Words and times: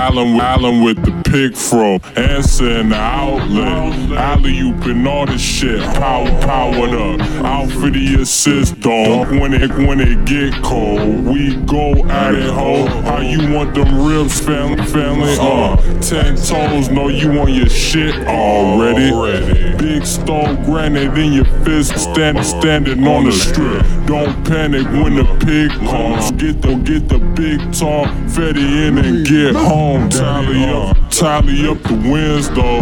Allen, 0.00 0.40
Allen 0.40 0.82
with 0.82 1.04
the 1.04 1.19
pick 1.30 1.56
from. 1.56 2.00
answer 2.16 2.80
in 2.80 2.88
the 2.90 2.96
outlet. 2.96 4.18
Alley 4.18 4.58
oop 4.60 4.84
and 4.86 5.06
all 5.06 5.26
this 5.26 5.40
shit, 5.40 5.80
power, 5.94 6.28
powered 6.42 6.90
up. 6.90 7.20
Outfit 7.44 7.94
the 7.94 8.18
assist 8.20 8.80
dog. 8.80 9.30
When 9.30 9.54
it 9.54 9.70
when 9.70 10.00
it 10.00 10.24
get 10.24 10.52
cold, 10.62 11.24
we 11.24 11.56
go 11.66 12.04
at 12.06 12.34
it, 12.34 12.50
ho. 12.50 12.86
How 13.02 13.20
you 13.20 13.54
want 13.54 13.74
them 13.74 14.06
ribs, 14.06 14.40
family, 14.40 14.84
family? 14.86 15.36
Uh, 15.38 15.76
ten 16.00 16.36
toes, 16.36 16.90
know 16.90 17.08
you 17.08 17.32
want 17.32 17.52
your 17.52 17.68
shit 17.68 18.14
already. 18.26 19.76
Big 19.76 20.04
stone 20.04 20.62
granite 20.64 21.16
in 21.16 21.32
your 21.32 21.44
fist, 21.64 21.96
stand, 21.98 22.44
standing 22.44 23.06
on 23.06 23.24
the 23.24 23.32
strip. 23.32 23.84
Don't 24.06 24.44
panic 24.44 24.86
when 24.86 25.14
the 25.14 25.24
pig 25.44 25.70
comes. 25.88 26.32
Get 26.32 26.60
the 26.60 26.74
get 26.76 27.08
the 27.08 27.18
big 27.18 27.60
talk, 27.72 28.08
fetty 28.26 28.88
in 28.88 28.98
and 28.98 29.26
get 29.26 29.54
home. 29.54 30.08
Tally 30.08 30.64
up, 30.64 30.96
tally 31.20 31.68
up 31.68 31.82
the 31.82 31.92
wins 31.92 32.48
though. 32.48 32.80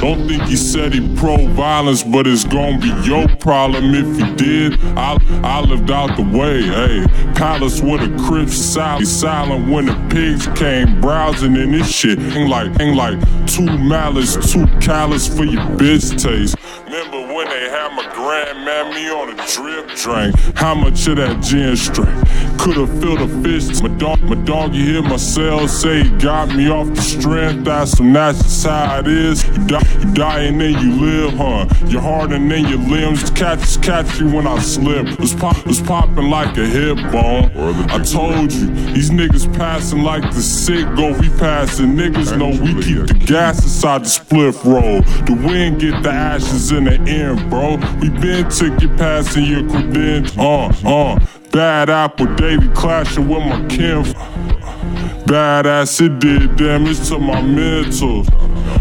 Don't 0.00 0.26
think 0.26 0.42
he 0.42 0.56
said 0.56 0.92
he 0.92 1.00
pro 1.16 1.46
violence, 1.46 2.02
but 2.02 2.26
it's 2.26 2.44
gonna 2.44 2.78
be 2.78 2.92
your 3.08 3.28
problem 3.36 3.94
if 3.94 4.08
he 4.18 4.34
did. 4.34 4.74
I 4.96 5.16
I 5.44 5.60
lived 5.60 5.92
out 5.92 6.16
the 6.16 6.24
way, 6.36 6.62
hey. 6.62 7.06
Palace 7.34 7.80
with 7.80 8.02
a 8.02 8.24
crib 8.26 8.50
silent, 8.50 9.06
silent 9.06 9.70
when 9.70 9.86
the 9.86 9.94
pigs 10.10 10.48
came 10.58 11.00
browsing 11.00 11.54
in 11.54 11.70
this 11.70 11.88
shit. 11.88 12.18
Ain't 12.18 12.50
like 12.50 12.78
ain't 12.80 12.96
like 12.96 13.18
two 13.46 13.66
malice, 13.78 14.34
too 14.52 14.66
callous 14.80 15.28
for 15.28 15.44
your 15.44 15.62
bitch 15.78 16.20
taste. 16.20 16.56
Remember 16.86 17.32
when 17.32 17.48
they 17.48 17.70
had 17.70 17.94
my 17.94 18.05
grandmammy 18.26 19.08
on 19.14 19.30
a 19.30 19.46
drip 19.46 19.86
drink? 19.96 20.34
How 20.56 20.74
much 20.74 21.06
of 21.06 21.16
that 21.16 21.40
gin 21.42 21.76
strength? 21.76 22.24
Could've 22.58 22.90
filled 23.00 23.20
a 23.20 23.28
fist. 23.42 23.80
My 23.82 23.88
dog, 23.88 24.20
my 24.22 24.34
doggy 24.34 24.84
hit 24.94 25.04
my 25.04 25.16
cell, 25.16 25.68
say 25.68 26.02
he 26.02 26.10
got 26.18 26.48
me 26.48 26.68
off 26.68 26.88
the 26.88 27.02
strength. 27.02 27.64
That's 27.64 27.92
some 27.92 28.12
that's 28.12 28.42
just 28.42 28.66
how 28.66 28.98
it 28.98 29.06
is. 29.06 29.46
You 29.46 29.66
die, 29.66 29.98
you 30.00 30.14
die 30.14 30.40
and 30.40 30.60
then 30.60 30.72
you 30.82 31.00
live, 31.00 31.34
huh? 31.34 31.66
Your 31.86 32.00
heart 32.00 32.32
and 32.32 32.50
then 32.50 32.66
your 32.66 32.78
limbs 32.78 33.30
catch 33.30 33.80
catch 33.80 34.18
you 34.18 34.28
when 34.28 34.48
I 34.48 34.58
slip. 34.58 35.20
Was 35.20 35.34
pop 35.34 35.64
was 35.64 35.80
popping 35.80 36.28
like 36.28 36.56
a 36.56 36.66
hip 36.66 36.96
bone. 37.12 37.52
I 37.90 38.02
told 38.02 38.52
you, 38.52 38.66
these 38.92 39.10
niggas 39.10 39.54
passing 39.56 40.02
like 40.02 40.22
the 40.34 40.42
sick 40.42 40.84
go. 40.96 41.16
We 41.20 41.28
passing 41.38 41.94
niggas 41.94 42.36
know 42.36 42.48
we 42.48 42.82
keep 42.82 43.06
the 43.06 43.24
gas 43.24 43.62
inside 43.62 44.02
the 44.02 44.08
spliff 44.08 44.64
roll. 44.64 45.02
The 45.26 45.34
wind 45.46 45.80
get 45.80 46.02
the 46.02 46.10
ashes 46.10 46.72
in 46.72 46.84
the 46.84 46.98
end, 47.08 47.48
bro. 47.50 47.76
We 48.00 48.15
been 48.20 48.48
took 48.50 48.80
you 48.80 48.88
passing 48.96 49.44
your 49.44 49.68
credentials. 49.68 50.36
Uh, 50.84 50.88
uh. 50.88 51.26
Bad 51.52 51.88
apple 51.88 52.26
daily 52.36 52.68
clashing 52.68 53.28
with 53.28 53.40
my 53.40 53.66
kin. 53.68 54.02
Badass, 55.26 56.00
it 56.04 56.18
did 56.20 56.56
damage 56.56 57.08
to 57.08 57.18
my 57.18 57.40
mental. 57.42 58.24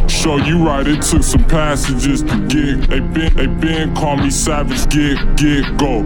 Show 0.08 0.38
you 0.38 0.66
right, 0.66 0.86
it 0.86 1.02
took 1.02 1.24
some 1.24 1.46
passages 1.46 2.22
to 2.22 2.48
get. 2.48 2.90
They 2.90 3.00
been, 3.00 3.36
they 3.36 3.48
been 3.48 3.96
call 3.96 4.18
me 4.18 4.30
savage, 4.30 4.90
get, 4.90 5.38
get, 5.38 5.78
go. 5.78 6.06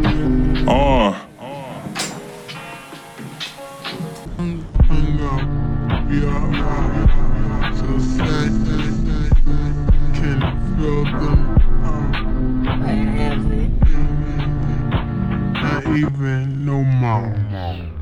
Uh. 0.69 1.25
Even 15.95 16.65
no 16.65 16.83
more. 16.83 17.98